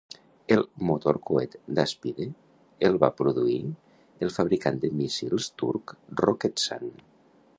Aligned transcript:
El 0.53 0.61
motor 0.89 1.17
coet 1.29 1.57
d"Aspide 1.79 2.25
el 2.89 2.97
va 3.03 3.11
produir 3.21 3.59
el 4.27 4.33
fabricant 4.39 4.81
de 4.87 4.93
míssils 5.03 5.51
turc 5.63 5.97
Roketsan. 6.25 6.91